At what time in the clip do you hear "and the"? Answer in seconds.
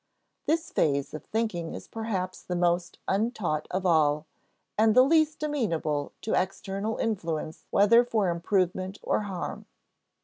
4.75-5.03